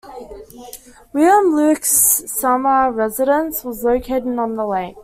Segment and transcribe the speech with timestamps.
[1.13, 4.95] William Luke's summer residence was located on the lake.